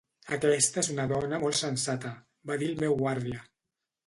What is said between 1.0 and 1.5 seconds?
dona